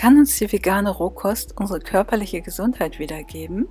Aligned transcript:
Kann 0.00 0.16
uns 0.16 0.38
die 0.38 0.50
vegane 0.50 0.88
Rohkost 0.88 1.58
unsere 1.58 1.78
körperliche 1.78 2.40
Gesundheit 2.40 2.98
wiedergeben 2.98 3.68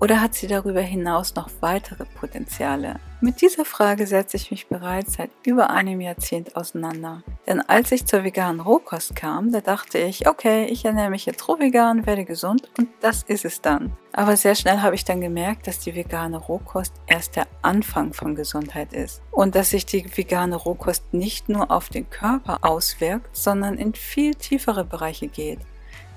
oder 0.00 0.20
hat 0.20 0.32
sie 0.32 0.46
darüber 0.46 0.80
hinaus 0.80 1.34
noch 1.34 1.50
weitere 1.58 2.04
Potenziale? 2.04 3.00
Mit 3.20 3.40
dieser 3.40 3.64
Frage 3.64 4.06
setze 4.06 4.36
ich 4.36 4.52
mich 4.52 4.68
bereits 4.68 5.14
seit 5.14 5.30
über 5.44 5.70
einem 5.70 6.00
Jahrzehnt 6.00 6.54
auseinander. 6.54 7.24
Denn 7.46 7.60
als 7.60 7.92
ich 7.92 8.06
zur 8.06 8.24
veganen 8.24 8.60
Rohkost 8.60 9.14
kam, 9.14 9.52
da 9.52 9.60
dachte 9.60 9.98
ich, 9.98 10.26
okay, 10.26 10.64
ich 10.66 10.84
ernähre 10.84 11.10
mich 11.10 11.26
jetzt 11.26 11.46
roh 11.46 11.58
vegan, 11.58 12.06
werde 12.06 12.24
gesund 12.24 12.70
und 12.78 12.88
das 13.00 13.22
ist 13.22 13.44
es 13.44 13.60
dann. 13.60 13.92
Aber 14.12 14.36
sehr 14.36 14.54
schnell 14.54 14.80
habe 14.80 14.94
ich 14.94 15.04
dann 15.04 15.20
gemerkt, 15.20 15.66
dass 15.66 15.78
die 15.78 15.94
vegane 15.94 16.38
Rohkost 16.38 16.94
erst 17.06 17.36
der 17.36 17.46
Anfang 17.62 18.12
von 18.14 18.34
Gesundheit 18.34 18.92
ist. 18.92 19.20
Und 19.30 19.54
dass 19.54 19.70
sich 19.70 19.84
die 19.84 20.04
vegane 20.16 20.56
Rohkost 20.56 21.12
nicht 21.12 21.48
nur 21.48 21.70
auf 21.70 21.88
den 21.88 22.08
Körper 22.08 22.58
auswirkt, 22.62 23.36
sondern 23.36 23.76
in 23.76 23.94
viel 23.94 24.34
tiefere 24.34 24.84
Bereiche 24.84 25.28
geht 25.28 25.58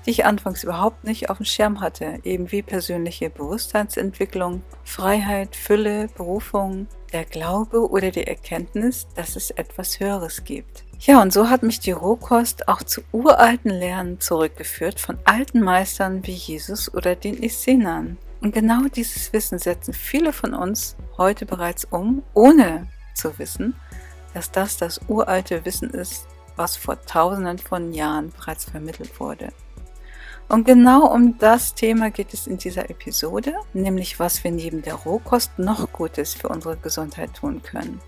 die 0.06 0.12
ich 0.12 0.24
anfangs 0.24 0.64
überhaupt 0.64 1.04
nicht 1.04 1.28
auf 1.28 1.36
dem 1.36 1.44
Schirm 1.44 1.80
hatte, 1.82 2.18
eben 2.24 2.50
wie 2.50 2.62
persönliche 2.62 3.28
Bewusstseinsentwicklung, 3.28 4.62
Freiheit, 4.82 5.54
Fülle, 5.54 6.08
Berufung, 6.16 6.86
der 7.12 7.26
Glaube 7.26 7.90
oder 7.90 8.10
die 8.10 8.26
Erkenntnis, 8.26 9.06
dass 9.14 9.36
es 9.36 9.50
etwas 9.50 10.00
Höheres 10.00 10.44
gibt. 10.44 10.84
Ja, 11.00 11.22
und 11.22 11.32
so 11.32 11.48
hat 11.48 11.62
mich 11.62 11.78
die 11.78 11.92
Rohkost 11.92 12.66
auch 12.66 12.82
zu 12.82 13.02
uralten 13.12 13.70
Lernen 13.70 14.20
zurückgeführt 14.20 14.98
von 14.98 15.16
alten 15.24 15.60
Meistern 15.60 16.26
wie 16.26 16.32
Jesus 16.32 16.92
oder 16.92 17.14
den 17.14 17.40
Essenern. 17.40 18.18
Und 18.40 18.52
genau 18.52 18.82
dieses 18.94 19.32
Wissen 19.32 19.58
setzen 19.58 19.94
viele 19.94 20.32
von 20.32 20.54
uns 20.54 20.96
heute 21.16 21.46
bereits 21.46 21.84
um, 21.84 22.22
ohne 22.34 22.88
zu 23.14 23.38
wissen, 23.38 23.74
dass 24.34 24.50
das 24.50 24.76
das 24.76 25.00
uralte 25.06 25.64
Wissen 25.64 25.90
ist, 25.90 26.26
was 26.56 26.76
vor 26.76 27.00
tausenden 27.02 27.58
von 27.58 27.92
Jahren 27.92 28.32
bereits 28.32 28.64
vermittelt 28.64 29.20
wurde. 29.20 29.52
Und 30.48 30.64
genau 30.64 31.06
um 31.06 31.38
das 31.38 31.74
Thema 31.74 32.10
geht 32.10 32.34
es 32.34 32.46
in 32.46 32.58
dieser 32.58 32.90
Episode, 32.90 33.54
nämlich 33.72 34.18
was 34.18 34.42
wir 34.42 34.50
neben 34.50 34.82
der 34.82 34.94
Rohkost 34.94 35.58
noch 35.58 35.92
Gutes 35.92 36.34
für 36.34 36.48
unsere 36.48 36.76
Gesundheit 36.76 37.34
tun 37.34 37.62
können. 37.62 38.00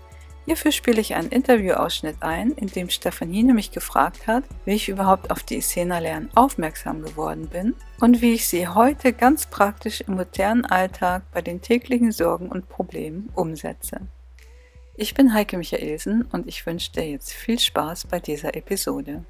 Hierfür 0.51 0.73
spiele 0.73 0.99
ich 0.99 1.15
einen 1.15 1.29
Interviewausschnitt 1.29 2.17
ein, 2.19 2.51
in 2.51 2.67
dem 2.67 2.89
Stefanine 2.89 3.53
mich 3.53 3.71
gefragt 3.71 4.27
hat, 4.27 4.43
wie 4.65 4.73
ich 4.73 4.89
überhaupt 4.89 5.31
auf 5.31 5.43
die 5.43 5.59
Essener-Lernen 5.59 6.29
aufmerksam 6.35 7.01
geworden 7.03 7.47
bin 7.47 7.73
und 8.01 8.21
wie 8.21 8.33
ich 8.33 8.49
sie 8.49 8.67
heute 8.67 9.13
ganz 9.13 9.45
praktisch 9.45 10.01
im 10.01 10.15
modernen 10.15 10.65
Alltag 10.65 11.23
bei 11.31 11.41
den 11.41 11.61
täglichen 11.61 12.11
Sorgen 12.11 12.49
und 12.49 12.67
Problemen 12.67 13.29
umsetze. 13.33 14.01
Ich 14.97 15.13
bin 15.13 15.33
Heike 15.33 15.57
Michaelsen 15.57 16.23
und 16.33 16.47
ich 16.47 16.65
wünsche 16.65 16.91
dir 16.91 17.09
jetzt 17.09 17.31
viel 17.31 17.57
Spaß 17.57 18.07
bei 18.07 18.19
dieser 18.19 18.53
Episode. 18.53 19.23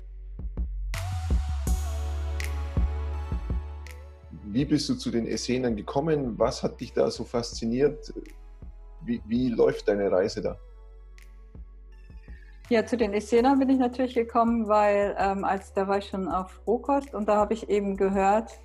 Wie 4.46 4.66
bist 4.66 4.90
du 4.90 4.96
zu 4.96 5.12
den 5.12 5.28
Essenern 5.28 5.76
gekommen? 5.76 6.40
Was 6.40 6.64
hat 6.64 6.82
dich 6.82 6.94
da 6.94 7.12
so 7.12 7.24
fasziniert? 7.24 8.12
Wie, 9.06 9.22
wie 9.28 9.50
läuft 9.50 9.88
deine 9.88 10.12
Reise 10.12 10.42
da? 10.42 10.58
Ja, 12.72 12.86
zu 12.86 12.96
den 12.96 13.14
Essenern 13.14 13.60
bin 13.60 13.68
ich 13.68 13.80
natürlich 13.80 14.14
gekommen, 14.14 14.70
weil 14.70 15.14
ähm, 15.20 15.44
als 15.44 15.74
da 15.74 15.90
war 15.90 15.98
ich 15.98 16.08
schon 16.08 16.30
auf 16.30 16.62
Rohkost 16.66 17.14
und 17.14 17.28
da 17.28 17.36
habe 17.36 17.54
ich 17.54 17.70
eben 17.70 17.98
gehört, 17.98 18.62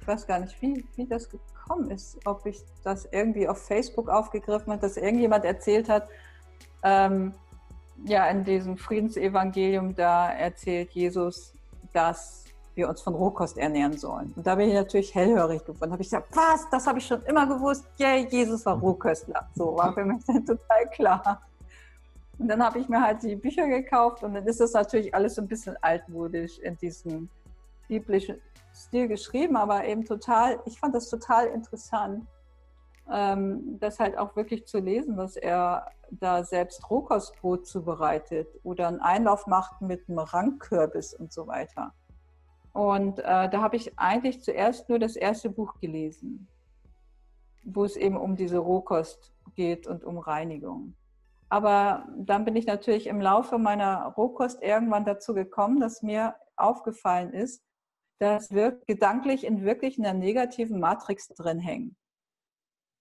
ich 0.00 0.06
weiß 0.06 0.28
gar 0.28 0.38
nicht, 0.38 0.62
wie, 0.62 0.84
wie 0.94 1.04
das 1.04 1.28
gekommen 1.28 1.90
ist, 1.90 2.16
ob 2.26 2.46
ich 2.46 2.60
das 2.84 3.08
irgendwie 3.10 3.48
auf 3.48 3.58
Facebook 3.58 4.08
aufgegriffen 4.08 4.72
habe, 4.72 4.80
dass 4.80 4.96
irgendjemand 4.96 5.44
erzählt 5.44 5.88
hat, 5.88 6.06
ähm, 6.84 7.34
ja, 8.04 8.28
in 8.28 8.44
diesem 8.44 8.76
Friedensevangelium, 8.76 9.96
da 9.96 10.30
erzählt 10.30 10.92
Jesus, 10.92 11.52
dass 11.92 12.44
wir 12.76 12.88
uns 12.88 13.00
von 13.00 13.16
Rohkost 13.16 13.58
ernähren 13.58 13.98
sollen. 13.98 14.32
Und 14.36 14.46
da 14.46 14.54
bin 14.54 14.68
ich 14.68 14.74
natürlich 14.74 15.12
hellhörig 15.12 15.62
geworden. 15.62 15.90
Da 15.90 15.90
habe 15.90 16.02
ich 16.02 16.08
gesagt, 16.08 16.28
was, 16.36 16.70
das 16.70 16.86
habe 16.86 17.00
ich 17.00 17.06
schon 17.06 17.20
immer 17.24 17.48
gewusst. 17.48 17.84
Yay, 17.96 18.28
Jesus 18.30 18.64
war 18.64 18.78
Rohköstler. 18.78 19.48
So 19.56 19.76
war 19.76 19.92
für 19.92 20.04
mich 20.04 20.24
dann 20.24 20.46
total 20.46 20.88
klar. 20.92 21.42
Und 22.40 22.48
dann 22.48 22.64
habe 22.64 22.78
ich 22.78 22.88
mir 22.88 23.02
halt 23.02 23.22
die 23.22 23.36
Bücher 23.36 23.68
gekauft 23.68 24.22
und 24.22 24.32
dann 24.32 24.46
ist 24.46 24.60
das 24.60 24.72
natürlich 24.72 25.14
alles 25.14 25.34
so 25.34 25.42
ein 25.42 25.48
bisschen 25.48 25.76
altmodisch 25.82 26.58
in 26.60 26.74
diesem 26.78 27.28
biblischen 27.86 28.40
Stil 28.74 29.08
geschrieben, 29.08 29.56
aber 29.56 29.84
eben 29.84 30.06
total, 30.06 30.58
ich 30.64 30.78
fand 30.78 30.94
das 30.94 31.10
total 31.10 31.48
interessant, 31.48 32.26
ähm, 33.12 33.78
das 33.78 33.98
halt 33.98 34.16
auch 34.16 34.36
wirklich 34.36 34.66
zu 34.66 34.78
lesen, 34.78 35.18
dass 35.18 35.36
er 35.36 35.90
da 36.10 36.42
selbst 36.42 36.88
Rohkostbrot 36.88 37.66
zubereitet 37.66 38.48
oder 38.62 38.88
einen 38.88 39.00
Einlauf 39.00 39.46
macht 39.46 39.82
mit 39.82 40.08
einem 40.08 40.20
Rangkürbis 40.20 41.12
und 41.12 41.34
so 41.34 41.46
weiter. 41.46 41.92
Und 42.72 43.18
äh, 43.18 43.50
da 43.50 43.60
habe 43.60 43.76
ich 43.76 43.98
eigentlich 43.98 44.40
zuerst 44.40 44.88
nur 44.88 44.98
das 44.98 45.14
erste 45.14 45.50
Buch 45.50 45.78
gelesen, 45.78 46.48
wo 47.64 47.84
es 47.84 47.96
eben 47.96 48.16
um 48.16 48.34
diese 48.34 48.58
Rohkost 48.58 49.30
geht 49.56 49.86
und 49.86 50.04
um 50.04 50.16
Reinigung. 50.16 50.94
Aber 51.50 52.06
dann 52.16 52.44
bin 52.44 52.54
ich 52.54 52.66
natürlich 52.66 53.08
im 53.08 53.20
Laufe 53.20 53.58
meiner 53.58 54.06
Rohkost 54.16 54.62
irgendwann 54.62 55.04
dazu 55.04 55.34
gekommen, 55.34 55.80
dass 55.80 56.02
mir 56.02 56.36
aufgefallen 56.56 57.32
ist, 57.32 57.62
dass 58.20 58.52
wir 58.52 58.80
gedanklich 58.86 59.44
in 59.44 59.64
wirklich 59.64 59.98
einer 59.98 60.14
negativen 60.14 60.78
Matrix 60.78 61.28
drin 61.28 61.58
hängen. 61.58 61.96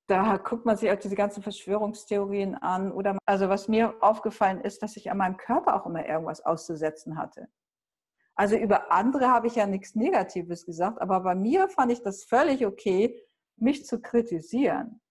Da 0.07 0.37
guckt 0.37 0.65
man 0.65 0.75
sich 0.75 0.89
auch 0.89 0.97
diese 0.97 1.15
ganzen 1.15 1.43
Verschwörungstheorien 1.43 2.55
an. 2.55 2.91
Oder 2.91 3.19
also 3.27 3.49
was 3.49 3.67
mir 3.67 3.95
aufgefallen 4.01 4.61
ist, 4.61 4.81
dass 4.81 4.97
ich 4.97 5.11
an 5.11 5.17
meinem 5.17 5.37
Körper 5.37 5.75
auch 5.75 5.85
immer 5.85 6.07
irgendwas 6.07 6.43
auszusetzen 6.43 7.17
hatte. 7.17 7.47
Also 8.33 8.55
über 8.55 8.91
andere 8.91 9.27
habe 9.27 9.45
ich 9.45 9.55
ja 9.55 9.67
nichts 9.67 9.93
Negatives 9.93 10.65
gesagt, 10.65 10.99
aber 11.01 11.19
bei 11.19 11.35
mir 11.35 11.67
fand 11.67 11.91
ich 11.91 12.01
das 12.01 12.23
völlig 12.23 12.65
okay, 12.65 13.21
mich 13.57 13.85
zu 13.85 14.01
kritisieren, 14.01 15.01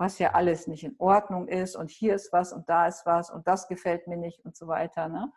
was 0.00 0.18
ja 0.18 0.32
alles 0.32 0.66
nicht 0.66 0.82
in 0.82 0.96
Ordnung 0.98 1.46
ist 1.46 1.76
und 1.76 1.90
hier 1.90 2.14
ist 2.14 2.32
was 2.32 2.52
und 2.52 2.68
da 2.68 2.86
ist 2.86 3.06
was 3.06 3.30
und 3.30 3.46
das 3.46 3.68
gefällt 3.68 4.06
mir 4.06 4.16
nicht 4.16 4.44
und 4.44 4.56
so 4.56 4.66
weiter. 4.66 5.08
Ne? 5.08 5.30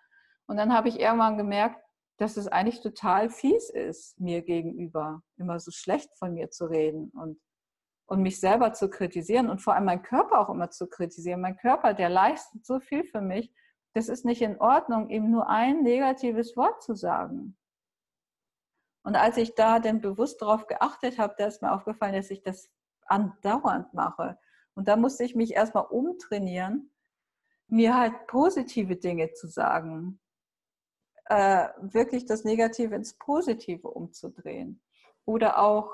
Und 0.47 0.57
dann 0.57 0.74
habe 0.74 0.90
ich 0.90 1.00
irgendwann 1.00 1.38
gemerkt, 1.38 1.79
dass 2.18 2.38
es 2.38 2.47
eigentlich 2.47 2.81
total 2.81 3.29
fies 3.29 3.69
ist, 3.69 4.19
mir 4.19 4.41
gegenüber 4.41 5.22
immer 5.38 5.59
so 5.59 5.72
schlecht 5.72 6.16
von 6.18 6.34
mir 6.34 6.50
zu 6.50 6.66
reden 6.66 7.09
und, 7.09 7.40
und 8.07 8.22
mich 8.22 8.40
selber 8.40 8.73
zu 8.73 8.90
kritisieren 8.90 9.50
und 9.50 9.62
vor 9.62 9.75
allem 9.75 9.85
meinen 9.85 10.03
Körper 10.03 10.40
auch 10.40 10.50
immer 10.50 10.69
zu 10.72 10.88
kritisieren. 10.88 11.41
Mein 11.41 11.57
Körper, 11.57 11.94
der 11.94 12.09
leistet 12.09 12.66
so 12.66 12.79
viel 12.79 13.03
für 13.03 13.22
mich 13.22 13.53
das 13.94 14.09
ist 14.09 14.25
nicht 14.25 14.41
in 14.41 14.59
Ordnung, 14.59 15.09
ihm 15.09 15.29
nur 15.29 15.47
ein 15.47 15.84
negatives 15.84 16.57
Wort 16.57 16.81
zu 16.81 16.96
sagen. 16.96 17.57
Und 19.03 19.16
als 19.16 19.38
ich 19.38 19.53
da 19.53 19.79
dann 19.79 20.02
bewusst 20.02 20.41
darauf 20.41 20.66
geachtet 20.66 21.19
habe, 21.19 21.35
da 21.38 21.47
ist 21.47 21.62
mir 21.62 21.72
aufgefallen, 21.72 22.13
dass 22.13 22.31
ich 22.31 22.41
das 22.41 22.72
andauernd 23.06 23.94
mache. 23.94 24.40
Und 24.75 24.88
da 24.88 24.95
musste 24.95 25.23
ich 25.23 25.35
mich 25.35 25.53
erstmal 25.53 25.85
umtrainieren, 25.85 26.91
mir 27.67 27.97
halt 27.97 28.28
positive 28.28 28.95
Dinge 28.95 29.34
zu 29.34 29.47
sagen, 29.47 30.19
äh, 31.25 31.69
wirklich 31.81 32.25
das 32.25 32.44
Negative 32.44 32.95
ins 32.95 33.13
Positive 33.13 33.89
umzudrehen. 33.89 34.81
Oder 35.25 35.59
auch 35.59 35.89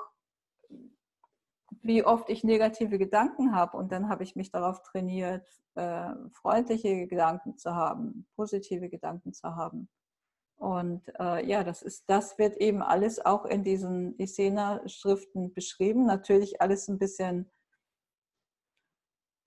wie 1.82 2.04
oft 2.04 2.28
ich 2.28 2.44
negative 2.44 2.98
Gedanken 2.98 3.54
habe 3.54 3.76
und 3.76 3.92
dann 3.92 4.08
habe 4.08 4.24
ich 4.24 4.36
mich 4.36 4.50
darauf 4.50 4.82
trainiert, 4.82 5.46
äh, 5.76 6.10
freundliche 6.32 7.06
Gedanken 7.06 7.56
zu 7.56 7.74
haben, 7.74 8.26
positive 8.34 8.88
Gedanken 8.88 9.32
zu 9.32 9.54
haben. 9.54 9.88
Und 10.56 11.10
äh, 11.18 11.46
ja, 11.46 11.64
das 11.64 11.80
ist, 11.80 12.04
das 12.10 12.36
wird 12.38 12.56
eben 12.58 12.82
alles 12.82 13.24
auch 13.24 13.46
in 13.46 13.64
diesen 13.64 14.18
Isena-Schriften 14.18 15.54
beschrieben. 15.54 16.04
Natürlich 16.04 16.60
alles 16.60 16.86
ein 16.88 16.98
bisschen 16.98 17.50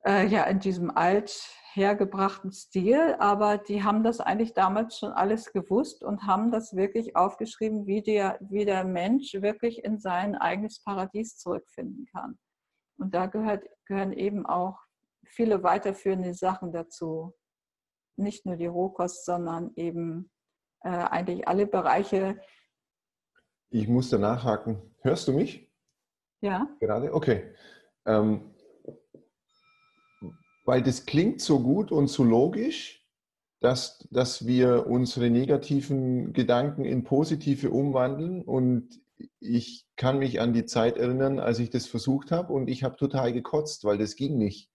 äh, 0.05 0.25
ja 0.27 0.43
in 0.45 0.59
diesem 0.59 0.95
alt 0.95 1.31
hergebrachten 1.73 2.51
Stil, 2.51 3.15
aber 3.19 3.57
die 3.57 3.83
haben 3.83 4.03
das 4.03 4.19
eigentlich 4.19 4.53
damals 4.53 4.99
schon 4.99 5.11
alles 5.11 5.51
gewusst 5.51 6.03
und 6.03 6.27
haben 6.27 6.51
das 6.51 6.75
wirklich 6.75 7.15
aufgeschrieben, 7.15 7.88
wie 7.88 8.01
der, 8.01 8.38
wie 8.41 8.65
der 8.65 8.83
Mensch 8.83 9.33
wirklich 9.33 9.83
in 9.83 9.97
sein 9.97 10.35
eigenes 10.35 10.83
Paradies 10.83 11.38
zurückfinden 11.38 12.05
kann. 12.11 12.38
Und 12.97 13.15
da 13.15 13.25
gehört, 13.25 13.65
gehören 13.85 14.13
eben 14.13 14.45
auch 14.45 14.77
viele 15.25 15.63
weiterführende 15.63 16.33
Sachen 16.35 16.71
dazu. 16.71 17.33
Nicht 18.17 18.45
nur 18.45 18.56
die 18.56 18.67
Rohkost, 18.67 19.25
sondern 19.25 19.71
eben 19.75 20.29
äh, 20.81 20.89
eigentlich 20.89 21.47
alle 21.47 21.65
Bereiche. 21.65 22.39
Ich 23.71 23.88
muss 23.88 24.11
da 24.11 24.19
nachhaken. 24.19 24.95
Hörst 25.01 25.27
du 25.27 25.33
mich? 25.33 25.71
Ja. 26.41 26.67
Gerade? 26.79 27.11
Okay. 27.11 27.56
Ähm, 28.06 28.52
weil 30.63 30.81
das 30.81 31.06
klingt 31.06 31.42
so 31.42 31.60
gut 31.60 31.92
und 31.92 32.07
so 32.07 32.24
logisch, 32.24 33.06
dass, 33.60 34.06
dass 34.12 34.45
wir 34.45 34.88
unsere 34.88 35.30
negativen 35.30 36.33
Gedanken 36.33 36.83
in 36.83 37.04
positive 37.04 37.71
umwandeln. 37.71 38.42
Und 38.44 39.01
ich 39.39 39.86
kann 39.95 40.19
mich 40.19 40.42
an 40.42 40.54
die 40.54 40.65
Zeit 40.65 40.98
erinnern, 40.98 41.39
als 41.39 41.60
ich 41.60 41.69
das 41.69 41.88
versucht 41.88 42.31
habe 42.31 42.51
und 42.51 42.68
ich 42.68 42.83
habe 42.83 42.98
total 42.98 43.31
gekotzt, 43.31 43.86
weil 43.86 43.98
das 43.98 44.15
ging 44.15 44.38
nicht. 44.38 44.69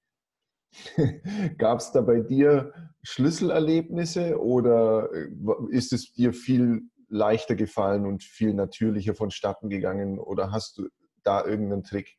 Gab 1.58 1.80
es 1.80 1.92
da 1.92 2.00
bei 2.02 2.20
dir 2.20 2.72
Schlüsselerlebnisse 3.02 4.40
oder 4.40 5.10
äh, 5.12 5.28
ist 5.70 5.92
es 5.92 6.12
dir 6.12 6.32
viel 6.32 6.82
leichter 7.08 7.54
gefallen 7.54 8.06
und 8.06 8.22
viel 8.22 8.54
natürlicher 8.54 9.14
vonstatten 9.14 9.70
gegangen? 9.70 10.18
Oder 10.18 10.52
hast 10.52 10.78
du 10.78 10.88
da 11.22 11.44
irgendeinen 11.44 11.84
Trick? 11.84 12.17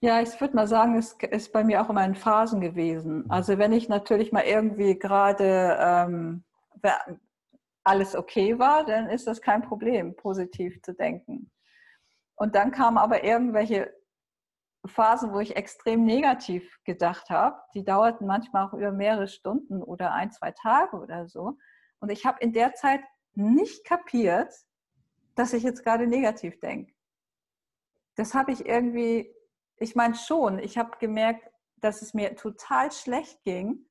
Ja, 0.00 0.20
ich 0.20 0.40
würde 0.40 0.54
mal 0.54 0.68
sagen, 0.68 0.96
es 0.96 1.14
ist 1.14 1.52
bei 1.52 1.64
mir 1.64 1.82
auch 1.82 1.90
immer 1.90 2.04
in 2.04 2.14
Phasen 2.14 2.60
gewesen. 2.60 3.24
Mhm. 3.24 3.30
Also 3.30 3.58
wenn 3.58 3.72
ich 3.72 3.88
natürlich 3.88 4.30
mal 4.30 4.44
irgendwie 4.44 4.96
gerade 4.96 5.76
ähm, 5.80 6.44
alles 7.82 8.14
okay 8.14 8.58
war, 8.58 8.84
dann 8.84 9.08
ist 9.08 9.26
das 9.26 9.40
kein 9.40 9.62
Problem, 9.62 10.14
positiv 10.14 10.80
zu 10.82 10.94
denken. 10.94 11.50
Und 12.36 12.54
dann 12.54 12.70
kamen 12.70 12.98
aber 12.98 13.24
irgendwelche 13.24 13.92
Phasen, 14.86 15.32
wo 15.32 15.40
ich 15.40 15.56
extrem 15.56 16.04
negativ 16.04 16.78
gedacht 16.84 17.28
habe. 17.30 17.60
Die 17.74 17.84
dauerten 17.84 18.26
manchmal 18.26 18.68
auch 18.68 18.74
über 18.74 18.92
mehrere 18.92 19.26
Stunden 19.26 19.82
oder 19.82 20.12
ein, 20.12 20.30
zwei 20.30 20.52
Tage 20.52 20.96
oder 20.96 21.26
so. 21.26 21.58
Und 21.98 22.10
ich 22.10 22.24
habe 22.24 22.38
in 22.40 22.52
der 22.52 22.74
Zeit 22.74 23.00
nicht 23.34 23.84
kapiert, 23.84 24.54
dass 25.34 25.52
ich 25.52 25.64
jetzt 25.64 25.82
gerade 25.82 26.06
negativ 26.06 26.60
denke. 26.60 26.92
Das 28.14 28.34
habe 28.34 28.52
ich 28.52 28.66
irgendwie 28.66 29.34
ich 29.80 29.94
meine 29.94 30.14
schon, 30.14 30.58
ich 30.58 30.78
habe 30.78 30.98
gemerkt, 30.98 31.50
dass 31.76 32.02
es 32.02 32.14
mir 32.14 32.36
total 32.36 32.90
schlecht 32.92 33.42
ging, 33.44 33.86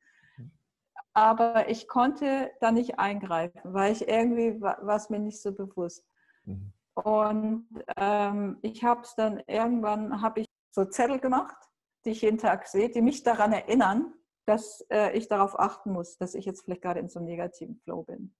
aber 1.13 1.69
ich 1.69 1.88
konnte 1.88 2.51
da 2.60 2.72
nicht 2.72 3.00
eingreifen, 3.00 3.74
weil 3.74 3.92
ich 3.92 4.07
irgendwie 4.07 4.62
war 4.62 4.95
es 4.95 5.10
mir 5.10 5.19
nicht 5.19 5.42
so 5.42 5.51
bewusst. 5.51 6.06
Mhm. 6.45 6.74
Und 6.94 7.68
ähm, 7.95 8.57
ich 8.62 8.84
habe 8.84 9.01
es 9.01 9.16
dann 9.16 9.42
irgendwann, 9.48 10.22
habe 10.22 10.42
ich 10.42 10.48
so 10.72 10.86
Zettel 10.86 11.19
gemacht, 11.19 11.57
die 12.06 12.12
ich 12.12 12.22
jeden 12.22 12.38
Tag 12.38 12.68
sehe, 12.68 12.89
die 12.89 13.01
mich 13.01 13.24
daran 13.24 13.54
erinnern, 13.54 14.13
dass 14.45 14.86
äh, 14.89 15.16
ich 15.18 15.28
darauf 15.28 15.60
achten 15.60 15.92
muss, 15.92 16.18
dass 16.18 16.36
ich 16.36 16.45
jetzt 16.45 16.66
vielleicht 16.66 16.81
gerade 16.81 17.00
in 17.00 17.10
so 17.10 17.19
einem 17.19 17.28
negativen 17.28 17.78
Flow 17.78 18.04
bin. 18.04 18.36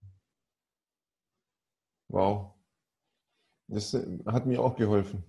Wow. 2.08 2.54
Das 3.68 3.92
äh, 3.94 4.18
hat 4.26 4.46
mir 4.46 4.62
auch 4.62 4.76
geholfen. 4.76 5.24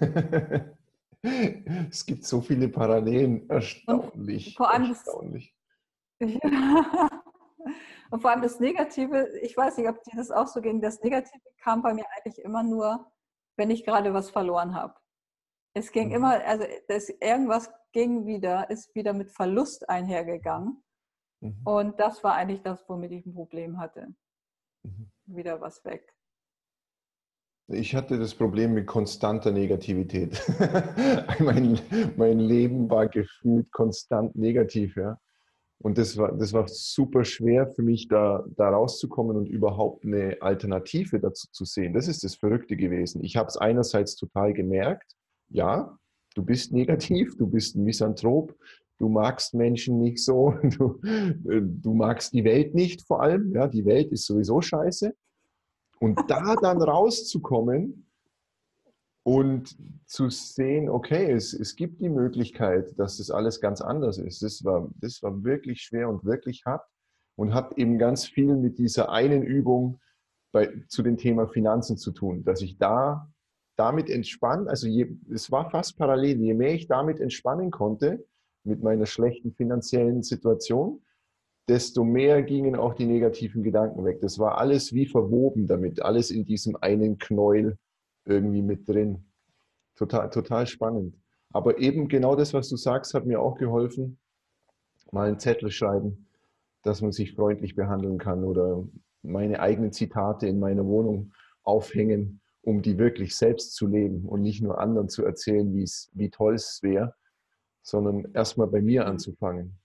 Es 1.90 2.04
gibt 2.04 2.24
so 2.24 2.40
viele 2.40 2.68
Parallelen. 2.68 3.48
Erstaunlich. 3.48 4.48
Und 4.48 4.56
vor 4.56 4.70
allem 4.70 4.90
erstaunlich. 4.90 5.54
Das, 6.18 6.30
Und 8.10 8.20
vor 8.20 8.30
allem 8.30 8.42
das 8.42 8.60
Negative, 8.60 9.28
ich 9.40 9.56
weiß 9.56 9.76
nicht, 9.78 9.88
ob 9.88 10.02
dir 10.04 10.16
das 10.16 10.30
auch 10.30 10.46
so 10.46 10.60
ging, 10.60 10.80
das 10.80 11.02
Negative 11.02 11.40
kam 11.58 11.82
bei 11.82 11.94
mir 11.94 12.04
eigentlich 12.16 12.38
immer 12.44 12.62
nur, 12.62 13.10
wenn 13.56 13.70
ich 13.70 13.84
gerade 13.84 14.14
was 14.14 14.30
verloren 14.30 14.74
habe. 14.74 14.94
Es 15.74 15.90
ging 15.90 16.10
mhm. 16.10 16.14
immer, 16.14 16.44
also 16.44 16.64
das, 16.86 17.08
irgendwas 17.08 17.72
ging 17.92 18.24
wieder, 18.26 18.70
ist 18.70 18.94
wieder 18.94 19.12
mit 19.12 19.32
Verlust 19.32 19.88
einhergegangen. 19.88 20.80
Mhm. 21.40 21.60
Und 21.64 21.98
das 21.98 22.22
war 22.22 22.34
eigentlich 22.34 22.62
das, 22.62 22.88
womit 22.88 23.10
ich 23.10 23.26
ein 23.26 23.34
Problem 23.34 23.80
hatte. 23.80 24.14
Mhm. 24.84 25.10
Wieder 25.26 25.60
was 25.60 25.84
weg. 25.84 26.13
Ich 27.68 27.94
hatte 27.94 28.18
das 28.18 28.34
Problem 28.34 28.74
mit 28.74 28.86
konstanter 28.86 29.50
Negativität. 29.50 30.38
mein, 31.38 31.78
mein 32.16 32.38
Leben 32.38 32.90
war 32.90 33.08
gefühlt 33.08 33.72
konstant 33.72 34.36
negativ, 34.36 34.96
ja. 34.96 35.18
Und 35.78 35.98
das 35.98 36.16
war, 36.16 36.32
das 36.32 36.52
war 36.52 36.66
super 36.68 37.24
schwer 37.24 37.66
für 37.66 37.82
mich, 37.82 38.08
da, 38.08 38.44
da 38.56 38.70
rauszukommen 38.70 39.36
und 39.36 39.48
überhaupt 39.48 40.04
eine 40.04 40.36
Alternative 40.40 41.20
dazu 41.20 41.46
zu 41.50 41.64
sehen. 41.64 41.92
Das 41.92 42.08
ist 42.08 42.22
das 42.24 42.36
Verrückte 42.36 42.76
gewesen. 42.76 43.22
Ich 43.22 43.36
habe 43.36 43.48
es 43.48 43.56
einerseits 43.56 44.16
total 44.16 44.52
gemerkt, 44.52 45.14
ja, 45.48 45.98
du 46.34 46.42
bist 46.42 46.72
negativ, 46.72 47.36
du 47.36 47.46
bist 47.46 47.76
ein 47.76 47.84
Misanthrop, 47.84 48.54
du 48.98 49.08
magst 49.08 49.54
Menschen 49.54 50.00
nicht 50.00 50.24
so, 50.24 50.54
du, 50.62 51.00
du 51.02 51.94
magst 51.94 52.32
die 52.32 52.44
Welt 52.44 52.74
nicht 52.74 53.06
vor 53.06 53.22
allem, 53.22 53.52
ja, 53.54 53.68
die 53.68 53.84
Welt 53.84 54.12
ist 54.12 54.26
sowieso 54.26 54.60
scheiße. 54.60 55.14
Und 56.04 56.20
da 56.28 56.54
dann 56.56 56.82
rauszukommen 56.82 58.06
und 59.22 59.74
zu 60.06 60.28
sehen, 60.28 60.90
okay, 60.90 61.32
es, 61.32 61.54
es 61.54 61.76
gibt 61.76 62.02
die 62.02 62.10
Möglichkeit, 62.10 62.98
dass 62.98 63.16
das 63.16 63.30
alles 63.30 63.58
ganz 63.62 63.80
anders 63.80 64.18
ist. 64.18 64.42
Das 64.42 64.62
war, 64.64 64.90
das 65.00 65.22
war 65.22 65.42
wirklich 65.44 65.80
schwer 65.80 66.10
und 66.10 66.26
wirklich 66.26 66.66
hart 66.66 66.86
und 67.36 67.54
hat 67.54 67.78
eben 67.78 67.96
ganz 67.96 68.26
viel 68.26 68.54
mit 68.54 68.76
dieser 68.78 69.10
einen 69.10 69.42
Übung 69.42 69.98
bei, 70.52 70.74
zu 70.88 71.02
dem 71.02 71.16
Thema 71.16 71.48
Finanzen 71.48 71.96
zu 71.96 72.12
tun, 72.12 72.44
dass 72.44 72.60
ich 72.60 72.76
da 72.76 73.32
damit 73.76 74.10
entspannt, 74.10 74.68
also 74.68 74.86
je, 74.86 75.16
es 75.32 75.50
war 75.50 75.70
fast 75.70 75.96
parallel, 75.96 76.38
je 76.38 76.52
mehr 76.52 76.74
ich 76.74 76.86
damit 76.86 77.18
entspannen 77.18 77.70
konnte 77.70 78.26
mit 78.62 78.82
meiner 78.82 79.06
schlechten 79.06 79.54
finanziellen 79.54 80.22
Situation, 80.22 81.02
desto 81.68 82.04
mehr 82.04 82.42
gingen 82.42 82.76
auch 82.76 82.94
die 82.94 83.06
negativen 83.06 83.62
Gedanken 83.62 84.04
weg. 84.04 84.20
Das 84.20 84.38
war 84.38 84.58
alles 84.58 84.92
wie 84.92 85.06
verwoben 85.06 85.66
damit, 85.66 86.02
alles 86.02 86.30
in 86.30 86.44
diesem 86.44 86.76
einen 86.76 87.18
Knäuel 87.18 87.78
irgendwie 88.24 88.62
mit 88.62 88.88
drin. 88.88 89.24
Total, 89.96 90.28
total 90.30 90.66
spannend. 90.66 91.16
Aber 91.52 91.78
eben 91.78 92.08
genau 92.08 92.36
das, 92.36 92.52
was 92.52 92.68
du 92.68 92.76
sagst, 92.76 93.14
hat 93.14 93.26
mir 93.26 93.40
auch 93.40 93.56
geholfen. 93.56 94.18
Mal 95.12 95.28
einen 95.28 95.38
Zettel 95.38 95.70
schreiben, 95.70 96.28
dass 96.82 97.00
man 97.00 97.12
sich 97.12 97.34
freundlich 97.34 97.76
behandeln 97.76 98.18
kann 98.18 98.44
oder 98.44 98.84
meine 99.22 99.60
eigenen 99.60 99.92
Zitate 99.92 100.48
in 100.48 100.58
meiner 100.58 100.84
Wohnung 100.84 101.32
aufhängen, 101.62 102.40
um 102.62 102.82
die 102.82 102.98
wirklich 102.98 103.36
selbst 103.36 103.74
zu 103.74 103.86
leben 103.86 104.26
und 104.26 104.42
nicht 104.42 104.62
nur 104.62 104.80
anderen 104.80 105.08
zu 105.08 105.24
erzählen, 105.24 105.72
wie 105.72 106.30
toll 106.30 106.54
es 106.54 106.80
wäre, 106.82 107.14
sondern 107.82 108.32
erstmal 108.34 108.66
bei 108.66 108.82
mir 108.82 109.06
anzufangen. 109.06 109.78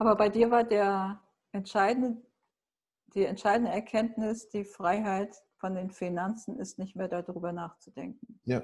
Aber 0.00 0.16
bei 0.16 0.30
dir 0.30 0.50
war 0.50 0.64
der 0.64 1.20
entscheidende, 1.52 2.22
die 3.14 3.26
entscheidende 3.26 3.70
Erkenntnis, 3.70 4.48
die 4.48 4.64
Freiheit 4.64 5.36
von 5.58 5.74
den 5.74 5.90
Finanzen 5.90 6.58
ist 6.58 6.78
nicht 6.78 6.96
mehr 6.96 7.08
darüber 7.08 7.52
nachzudenken. 7.52 8.40
Ja. 8.44 8.62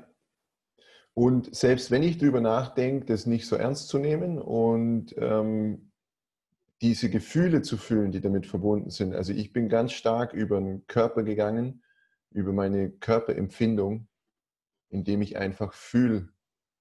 Und 1.12 1.54
selbst 1.54 1.90
wenn 1.90 2.02
ich 2.02 2.16
darüber 2.16 2.40
nachdenke, 2.40 3.04
das 3.04 3.26
nicht 3.26 3.46
so 3.46 3.56
ernst 3.56 3.88
zu 3.88 3.98
nehmen 3.98 4.38
und 4.38 5.14
ähm, 5.18 5.92
diese 6.80 7.10
Gefühle 7.10 7.60
zu 7.60 7.76
fühlen, 7.76 8.12
die 8.12 8.22
damit 8.22 8.46
verbunden 8.46 8.88
sind. 8.88 9.14
Also 9.14 9.34
ich 9.34 9.52
bin 9.52 9.68
ganz 9.68 9.92
stark 9.92 10.32
über 10.32 10.58
den 10.58 10.86
Körper 10.86 11.22
gegangen, 11.22 11.82
über 12.30 12.54
meine 12.54 12.90
Körperempfindung, 12.90 14.08
indem 14.88 15.20
ich 15.20 15.36
einfach 15.36 15.74
fühle, 15.74 16.30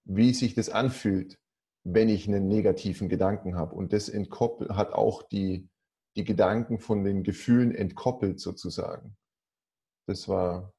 wie 0.05 0.33
sich 0.33 0.53
das 0.53 0.69
anfühlt, 0.69 1.39
wenn 1.85 2.09
ich 2.09 2.27
einen 2.27 2.47
negativen 2.47 3.07
Gedanken 3.07 3.55
habe. 3.55 3.75
Und 3.75 3.93
das 3.93 4.09
entkoppelt, 4.09 4.71
hat 4.71 4.91
auch 4.91 5.21
die, 5.23 5.69
die 6.15 6.23
Gedanken 6.23 6.79
von 6.79 7.03
den 7.03 7.23
Gefühlen 7.23 7.73
entkoppelt 7.73 8.39
sozusagen. 8.39 9.15
Das 10.07 10.27
war, 10.27 10.73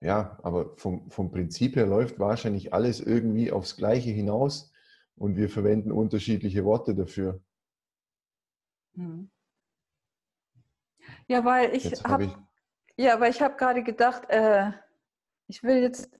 ja, 0.00 0.38
aber 0.42 0.76
vom, 0.78 1.10
vom 1.10 1.30
Prinzip 1.30 1.76
her 1.76 1.86
läuft 1.86 2.18
wahrscheinlich 2.18 2.72
alles 2.72 3.00
irgendwie 3.00 3.52
aufs 3.52 3.76
Gleiche 3.76 4.10
hinaus 4.10 4.72
und 5.16 5.36
wir 5.36 5.50
verwenden 5.50 5.92
unterschiedliche 5.92 6.64
Worte 6.64 6.94
dafür. 6.94 7.42
Hm. 8.94 9.30
Ja, 11.28 11.44
weil 11.44 11.74
ich 11.74 12.02
habe 12.04 12.28
hab 12.28 12.50
ja, 12.96 13.20
weil 13.20 13.30
ich 13.30 13.40
habe 13.42 13.56
gerade 13.56 13.82
gedacht, 13.82 14.28
äh, 14.28 14.72
ich 15.46 15.62
will 15.62 15.76
jetzt, 15.76 16.10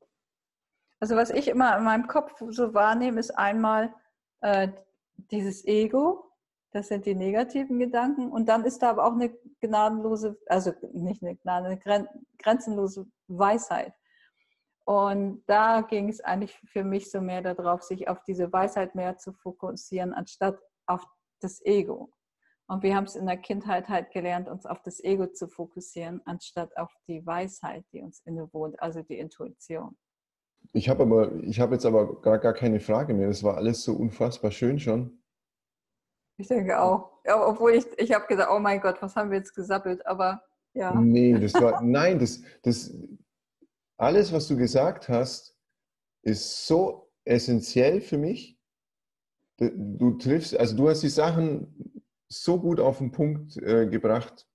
also 0.98 1.16
was 1.16 1.30
ich 1.30 1.48
immer 1.48 1.76
in 1.76 1.84
meinem 1.84 2.06
Kopf 2.06 2.34
so 2.50 2.74
wahrnehme, 2.74 3.20
ist 3.20 3.30
einmal, 3.32 3.94
äh, 4.40 4.68
dieses 5.30 5.64
Ego, 5.66 6.30
das 6.72 6.88
sind 6.88 7.06
die 7.06 7.14
negativen 7.14 7.78
Gedanken. 7.78 8.30
Und 8.30 8.48
dann 8.48 8.64
ist 8.64 8.80
da 8.80 8.90
aber 8.90 9.04
auch 9.04 9.12
eine 9.12 9.30
gnadenlose, 9.60 10.38
also 10.46 10.72
nicht 10.92 11.22
eine, 11.22 11.38
eine 11.44 12.08
grenzenlose 12.38 13.06
Weisheit. 13.28 13.92
Und 14.84 15.44
da 15.46 15.82
ging 15.82 16.08
es 16.08 16.20
eigentlich 16.20 16.58
für 16.64 16.84
mich 16.84 17.10
so 17.10 17.20
mehr 17.20 17.42
darauf, 17.42 17.82
sich 17.82 18.08
auf 18.08 18.22
diese 18.24 18.52
Weisheit 18.52 18.94
mehr 18.94 19.18
zu 19.18 19.32
fokussieren, 19.32 20.12
anstatt 20.12 20.58
auf 20.86 21.04
das 21.40 21.64
Ego. 21.64 22.10
Und 22.66 22.82
wir 22.82 22.94
haben 22.94 23.04
es 23.04 23.16
in 23.16 23.26
der 23.26 23.36
Kindheit 23.36 23.88
halt 23.88 24.10
gelernt, 24.12 24.48
uns 24.48 24.64
auf 24.64 24.80
das 24.82 25.02
Ego 25.02 25.26
zu 25.26 25.48
fokussieren, 25.48 26.22
anstatt 26.24 26.76
auf 26.76 26.92
die 27.08 27.24
Weisheit, 27.26 27.84
die 27.92 28.00
uns 28.00 28.20
innewohnt, 28.24 28.80
also 28.80 29.02
die 29.02 29.18
Intuition. 29.18 29.96
Ich 30.72 30.88
habe 30.88 31.02
aber, 31.02 31.32
ich 31.42 31.58
habe 31.60 31.74
jetzt 31.74 31.86
aber 31.86 32.20
gar, 32.20 32.38
gar 32.38 32.52
keine 32.52 32.80
Frage 32.80 33.14
mehr. 33.14 33.28
Das 33.28 33.42
war 33.42 33.56
alles 33.56 33.82
so 33.82 33.94
unfassbar 33.94 34.50
schön 34.50 34.78
schon. 34.78 35.22
Ich 36.36 36.48
denke 36.48 36.80
auch. 36.80 37.10
Obwohl 37.24 37.72
ich, 37.72 37.86
ich 37.98 38.12
habe 38.12 38.26
gesagt, 38.26 38.50
oh 38.52 38.58
mein 38.58 38.80
Gott, 38.80 39.02
was 39.02 39.16
haben 39.16 39.30
wir 39.30 39.38
jetzt 39.38 39.54
gesappelt? 39.54 40.06
Aber 40.06 40.42
ja. 40.72 40.94
Nee, 40.94 41.38
das 41.38 41.54
war, 41.54 41.82
nein, 41.82 42.18
das, 42.18 42.42
das, 42.62 42.94
alles, 43.96 44.32
was 44.32 44.48
du 44.48 44.56
gesagt 44.56 45.08
hast, 45.08 45.56
ist 46.22 46.66
so 46.66 47.10
essentiell 47.24 48.00
für 48.00 48.18
mich. 48.18 48.58
Du 49.58 50.12
triffst, 50.12 50.56
also 50.56 50.76
du 50.76 50.88
hast 50.88 51.02
die 51.02 51.10
Sachen 51.10 52.00
so 52.28 52.58
gut 52.58 52.80
auf 52.80 52.98
den 52.98 53.10
Punkt 53.10 53.56
äh, 53.58 53.86
gebracht. 53.86 54.48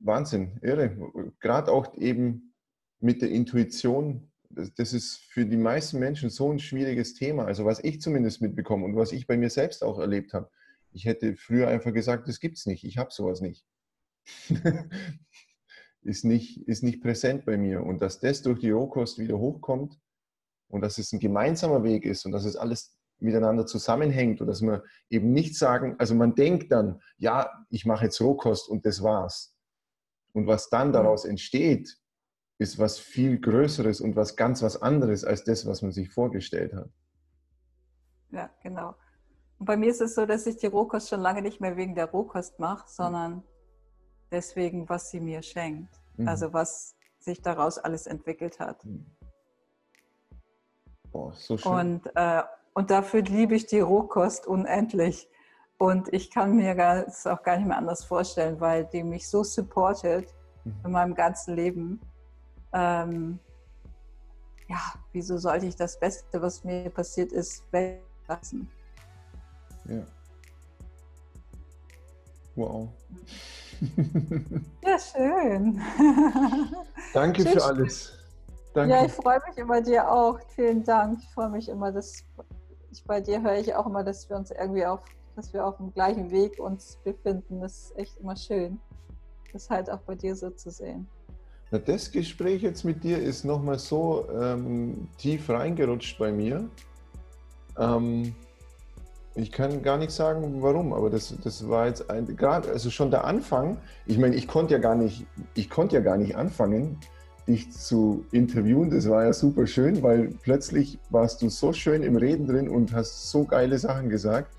Wahnsinn, 0.00 0.58
irre. 0.62 1.34
Gerade 1.40 1.72
auch 1.72 1.94
eben 1.96 2.54
mit 2.98 3.22
der 3.22 3.30
Intuition, 3.30 4.29
das 4.76 4.92
ist 4.92 5.18
für 5.30 5.46
die 5.46 5.56
meisten 5.56 5.98
Menschen 5.98 6.30
so 6.30 6.50
ein 6.50 6.58
schwieriges 6.58 7.14
Thema. 7.14 7.44
Also 7.44 7.64
was 7.64 7.82
ich 7.82 8.00
zumindest 8.00 8.40
mitbekomme 8.40 8.84
und 8.84 8.96
was 8.96 9.12
ich 9.12 9.26
bei 9.26 9.36
mir 9.36 9.50
selbst 9.50 9.82
auch 9.82 9.98
erlebt 9.98 10.34
habe. 10.34 10.50
Ich 10.92 11.04
hätte 11.04 11.36
früher 11.36 11.68
einfach 11.68 11.92
gesagt, 11.92 12.28
das 12.28 12.40
gibt 12.40 12.58
es 12.58 12.66
nicht, 12.66 12.84
ich 12.84 12.98
habe 12.98 13.10
sowas 13.12 13.40
nicht. 13.40 13.64
ist, 16.02 16.24
nicht, 16.24 16.66
ist 16.68 16.82
nicht 16.82 17.02
präsent 17.02 17.44
bei 17.44 17.56
mir. 17.56 17.82
Und 17.82 18.02
dass 18.02 18.20
das 18.20 18.42
durch 18.42 18.60
die 18.60 18.70
Rohkost 18.70 19.18
wieder 19.18 19.38
hochkommt 19.38 19.98
und 20.68 20.80
dass 20.80 20.98
es 20.98 21.12
ein 21.12 21.20
gemeinsamer 21.20 21.84
Weg 21.84 22.04
ist 22.04 22.26
und 22.26 22.32
dass 22.32 22.44
es 22.44 22.56
alles 22.56 22.96
miteinander 23.18 23.66
zusammenhängt 23.66 24.40
und 24.40 24.46
dass 24.46 24.62
man 24.62 24.80
eben 25.10 25.32
nicht 25.32 25.56
sagen, 25.56 25.94
also 25.98 26.14
man 26.14 26.34
denkt 26.34 26.72
dann, 26.72 27.00
ja, 27.18 27.50
ich 27.68 27.84
mache 27.84 28.06
jetzt 28.06 28.20
Rohkost 28.20 28.68
und 28.68 28.86
das 28.86 29.02
war's. 29.02 29.54
Und 30.32 30.46
was 30.46 30.70
dann 30.70 30.88
mhm. 30.88 30.92
daraus 30.92 31.24
entsteht, 31.24 31.99
ist 32.60 32.78
was 32.78 32.98
viel 32.98 33.40
Größeres 33.40 34.02
und 34.02 34.16
was 34.16 34.36
ganz 34.36 34.62
was 34.62 34.80
anderes 34.82 35.24
als 35.24 35.44
das, 35.44 35.66
was 35.66 35.80
man 35.80 35.92
sich 35.92 36.10
vorgestellt 36.10 36.74
hat. 36.74 36.90
Ja, 38.30 38.50
genau. 38.62 38.94
Und 39.58 39.66
bei 39.66 39.78
mir 39.78 39.90
ist 39.90 40.02
es 40.02 40.14
so, 40.14 40.26
dass 40.26 40.46
ich 40.46 40.56
die 40.58 40.66
Rohkost 40.66 41.08
schon 41.08 41.20
lange 41.20 41.40
nicht 41.40 41.60
mehr 41.60 41.76
wegen 41.76 41.94
der 41.94 42.10
Rohkost 42.10 42.58
mache, 42.58 42.84
sondern 42.86 43.42
deswegen, 44.30 44.88
was 44.90 45.10
sie 45.10 45.20
mir 45.20 45.42
schenkt. 45.42 45.98
Mhm. 46.16 46.28
Also 46.28 46.52
was 46.52 46.94
sich 47.18 47.40
daraus 47.40 47.78
alles 47.78 48.06
entwickelt 48.06 48.60
hat. 48.60 48.84
Mhm. 48.84 49.06
Boah, 51.10 51.32
so 51.32 51.56
schön. 51.56 51.72
Und, 51.72 52.12
äh, 52.14 52.42
und 52.74 52.90
dafür 52.90 53.22
liebe 53.22 53.54
ich 53.54 53.66
die 53.66 53.80
Rohkost 53.80 54.46
unendlich. 54.46 55.28
Und 55.78 56.12
ich 56.12 56.30
kann 56.30 56.56
mir 56.56 56.74
das 56.74 57.26
auch 57.26 57.42
gar 57.42 57.56
nicht 57.56 57.66
mehr 57.66 57.78
anders 57.78 58.04
vorstellen, 58.04 58.60
weil 58.60 58.84
die 58.84 59.02
mich 59.02 59.28
so 59.30 59.42
supportet 59.42 60.28
mhm. 60.64 60.74
in 60.84 60.90
meinem 60.92 61.14
ganzen 61.14 61.56
Leben. 61.56 62.00
Ähm, 62.72 63.38
ja, 64.68 64.80
wieso 65.12 65.38
sollte 65.38 65.66
ich 65.66 65.76
das 65.76 65.98
Beste, 65.98 66.40
was 66.40 66.62
mir 66.64 66.90
passiert 66.90 67.32
ist, 67.32 67.64
weglassen? 67.72 68.70
Ja. 69.84 70.06
Wow. 72.54 72.88
Ja, 74.82 74.98
schön. 74.98 75.80
Danke 77.14 77.46
für 77.46 77.64
alles. 77.64 78.12
Danke. 78.74 78.94
Ja, 78.94 79.04
ich 79.04 79.12
freue 79.12 79.40
mich 79.48 79.58
über 79.58 79.80
dir 79.80 80.10
auch. 80.10 80.38
Vielen 80.54 80.84
Dank. 80.84 81.20
Ich 81.22 81.28
freue 81.30 81.48
mich 81.48 81.68
immer, 81.68 81.90
dass 81.90 82.24
ich 82.92 83.04
bei 83.04 83.20
dir 83.20 83.42
höre 83.42 83.56
ich 83.56 83.74
auch 83.74 83.86
immer, 83.86 84.04
dass 84.04 84.28
wir 84.28 84.36
uns 84.36 84.50
irgendwie 84.50 84.84
auf, 84.84 85.00
dass 85.36 85.52
wir 85.52 85.64
auf 85.66 85.76
dem 85.78 85.92
gleichen 85.92 86.30
Weg 86.30 86.58
uns 86.58 86.98
befinden. 87.04 87.60
Das 87.60 87.72
ist 87.72 87.96
echt 87.96 88.18
immer 88.18 88.36
schön, 88.36 88.80
das 89.52 89.70
halt 89.70 89.90
auch 89.90 90.00
bei 90.00 90.14
dir 90.14 90.36
so 90.36 90.50
zu 90.50 90.70
sehen. 90.70 91.08
Na, 91.70 91.78
das 91.78 92.10
Gespräch 92.10 92.62
jetzt 92.62 92.84
mit 92.84 93.04
dir 93.04 93.18
ist 93.18 93.44
nochmal 93.44 93.78
so 93.78 94.28
ähm, 94.40 95.08
tief 95.18 95.48
reingerutscht 95.48 96.18
bei 96.18 96.32
mir. 96.32 96.68
Ähm, 97.78 98.34
ich 99.36 99.52
kann 99.52 99.82
gar 99.82 99.96
nicht 99.96 100.10
sagen, 100.10 100.60
warum, 100.60 100.92
aber 100.92 101.08
das, 101.10 101.34
das 101.42 101.68
war 101.68 101.86
jetzt 101.86 102.10
ein, 102.10 102.36
gerade, 102.36 102.68
also 102.70 102.90
schon 102.90 103.12
der 103.12 103.24
Anfang. 103.24 103.78
Ich 104.06 104.18
meine, 104.18 104.34
ich 104.34 104.48
konnte 104.48 104.74
ja 104.74 104.80
gar 104.80 104.96
nicht, 104.96 105.24
ich 105.54 105.70
konnte 105.70 105.94
ja 105.94 106.02
gar 106.02 106.16
nicht 106.16 106.36
anfangen, 106.36 106.98
dich 107.46 107.70
zu 107.70 108.24
interviewen. 108.32 108.90
Das 108.90 109.08
war 109.08 109.24
ja 109.24 109.32
super 109.32 109.68
schön, 109.68 110.02
weil 110.02 110.34
plötzlich 110.42 110.98
warst 111.10 111.40
du 111.40 111.48
so 111.48 111.72
schön 111.72 112.02
im 112.02 112.16
Reden 112.16 112.48
drin 112.48 112.68
und 112.68 112.92
hast 112.92 113.30
so 113.30 113.44
geile 113.44 113.78
Sachen 113.78 114.08
gesagt, 114.08 114.56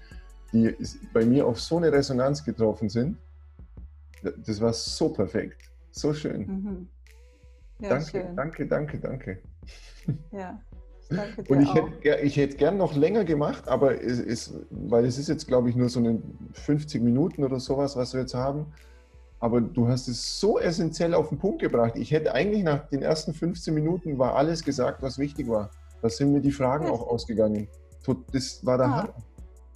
die 0.53 0.73
bei 1.13 1.25
mir 1.25 1.45
auf 1.45 1.59
so 1.59 1.77
eine 1.77 1.91
Resonanz 1.91 2.43
getroffen 2.45 2.87
sind. 2.87 3.17
Das 4.45 4.61
war 4.61 4.71
so 4.71 5.09
perfekt, 5.09 5.69
so 5.91 6.13
schön. 6.13 6.47
Mhm. 6.47 6.87
Ja, 7.81 7.89
danke, 7.89 8.09
schön. 8.09 8.35
danke, 8.35 8.67
danke, 8.67 8.99
danke. 8.99 9.39
Ja. 10.31 10.59
Danke 11.11 11.43
dir 11.43 11.51
und 11.51 11.61
ich 11.61 11.69
auch. 11.69 11.75
hätte, 11.75 12.21
ich 12.21 12.37
hätte 12.37 12.55
gern 12.55 12.77
noch 12.77 12.95
länger 12.95 13.25
gemacht, 13.25 13.67
aber 13.67 14.01
es 14.01 14.17
ist, 14.17 14.53
weil 14.69 15.03
es 15.03 15.17
ist 15.17 15.27
jetzt, 15.27 15.45
glaube 15.45 15.69
ich, 15.69 15.75
nur 15.75 15.89
so 15.89 15.99
eine 15.99 16.21
50 16.53 17.01
Minuten 17.01 17.43
oder 17.43 17.59
sowas, 17.59 17.97
was 17.97 18.13
wir 18.13 18.21
jetzt 18.21 18.33
haben. 18.33 18.67
Aber 19.41 19.59
du 19.59 19.89
hast 19.89 20.07
es 20.07 20.39
so 20.39 20.57
essentiell 20.57 21.13
auf 21.13 21.27
den 21.27 21.37
Punkt 21.37 21.59
gebracht. 21.59 21.97
Ich 21.97 22.11
hätte 22.11 22.33
eigentlich 22.33 22.63
nach 22.63 22.87
den 22.87 23.01
ersten 23.01 23.33
15 23.33 23.73
Minuten 23.73 24.19
war 24.19 24.35
alles 24.35 24.63
gesagt, 24.63 25.01
was 25.01 25.17
wichtig 25.17 25.49
war. 25.49 25.71
Da 26.01 26.09
sind 26.09 26.31
mir 26.31 26.41
die 26.41 26.51
Fragen 26.51 26.85
auch 26.85 27.05
ausgegangen. 27.07 27.67
Das 28.31 28.65
war 28.65 28.77
der 28.77 28.87
ah. 28.87 28.95
Hammer. 28.95 29.13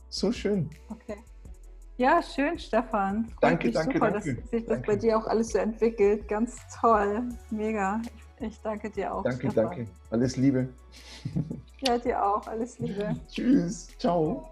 So 0.08 0.32
schön. 0.32 0.70
Okay. 0.90 1.18
Ja, 1.98 2.22
schön, 2.22 2.60
Stefan. 2.60 3.24
Freut 3.26 3.44
danke, 3.44 3.72
danke, 3.72 3.94
super, 3.94 4.12
danke. 4.12 4.36
dass 4.36 4.50
sich 4.50 4.66
das 4.66 4.70
danke. 4.70 4.88
bei 4.92 4.96
dir 4.98 5.18
auch 5.18 5.28
alles 5.28 5.50
so 5.50 5.60
entwickelt. 5.60 6.28
Ganz 6.28 6.58
toll. 6.82 7.24
Mega. 7.52 8.02
Ich, 8.40 8.48
ich 8.48 8.62
danke 8.62 8.90
dir 8.90 9.14
auch. 9.14 9.24
Danke, 9.24 9.50
Stefan. 9.50 9.70
danke. 9.70 9.88
Alles 10.10 10.36
Liebe. 10.36 10.68
Ja, 11.80 11.98
dir 11.98 12.22
auch. 12.22 12.46
Alles 12.48 12.80
Liebe. 12.80 13.16
Tschüss. 13.32 13.88
Ciao. 13.98 14.50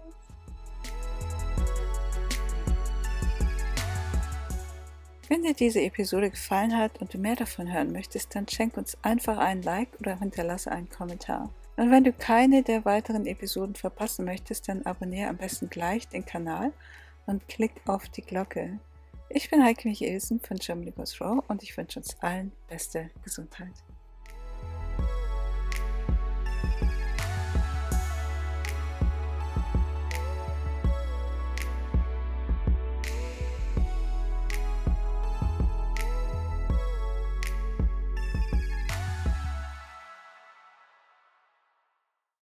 Wenn 5.28 5.42
dir 5.42 5.52
diese 5.52 5.82
Episode 5.82 6.30
gefallen 6.30 6.74
hat 6.78 6.98
und 7.02 7.12
du 7.12 7.18
mehr 7.18 7.36
davon 7.36 7.70
hören 7.70 7.92
möchtest, 7.92 8.34
dann 8.34 8.48
schenk 8.48 8.78
uns 8.78 8.96
einfach 9.02 9.36
einen 9.36 9.62
Like 9.62 9.88
oder 10.00 10.18
hinterlasse 10.18 10.72
einen 10.72 10.88
Kommentar. 10.88 11.50
Und 11.76 11.90
wenn 11.90 12.04
du 12.04 12.12
keine 12.12 12.62
der 12.62 12.86
weiteren 12.86 13.26
Episoden 13.26 13.74
verpassen 13.74 14.24
möchtest, 14.24 14.68
dann 14.68 14.86
abonniere 14.86 15.28
am 15.28 15.36
besten 15.36 15.68
gleich 15.68 16.08
den 16.08 16.24
Kanal 16.24 16.72
und 17.26 17.46
klick 17.48 17.72
auf 17.86 18.08
die 18.08 18.22
Glocke. 18.22 18.78
Ich 19.28 19.50
bin 19.50 19.64
Heike 19.64 19.88
Michelsen 19.88 20.40
von 20.40 20.58
Germany 20.58 20.92
Goes 20.92 21.20
Raw 21.20 21.40
und 21.48 21.62
ich 21.62 21.76
wünsche 21.76 21.98
uns 21.98 22.16
allen 22.20 22.52
beste 22.68 23.10
Gesundheit. 23.22 23.72